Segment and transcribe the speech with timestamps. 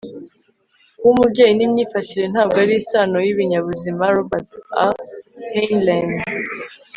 [0.97, 4.49] kuba umubyeyi ni imyifatire, ntabwo ari isano y'ibinyabuzima- robert
[4.83, 4.85] a
[5.51, 6.09] heinlein